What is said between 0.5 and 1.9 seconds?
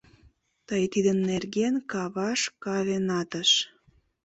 —Тый тидын нерген